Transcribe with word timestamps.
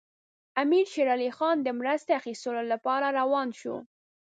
امیر 0.61 0.85
شېر 0.93 1.07
علي 1.15 1.29
خان 1.37 1.57
د 1.63 1.67
مرستې 1.79 2.11
اخیستلو 2.21 2.61
لپاره 2.73 3.07
روان 3.19 3.49
شو. 3.59 3.75